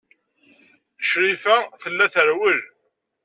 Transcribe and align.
Crifa 1.09 1.55
tella 1.81 2.05
trewwel. 2.13 2.59